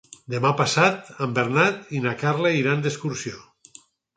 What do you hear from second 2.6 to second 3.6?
iran d'excursió.